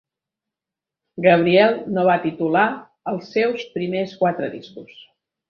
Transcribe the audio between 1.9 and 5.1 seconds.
no va titular els seus primers quatre discos.